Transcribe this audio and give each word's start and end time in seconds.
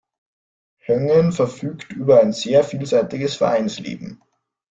Hoengen 0.87 1.31
verfügt 1.31 1.91
über 1.93 2.21
ein 2.21 2.33
sehr 2.33 2.63
vielseitiges 2.63 3.35
Vereinsleben. 3.35 4.19